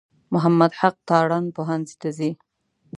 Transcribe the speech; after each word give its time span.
محمد 0.33 0.71
حق 0.79 0.95
تارڼ 1.09 1.31
پوهنځي 1.55 1.95
ته 2.01 2.09
ځي. 2.17 2.31